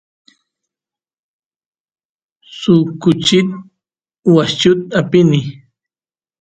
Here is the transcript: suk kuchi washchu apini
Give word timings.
suk 2.59 2.87
kuchi 3.01 3.39
washchu 4.35 4.71
apini 4.99 5.39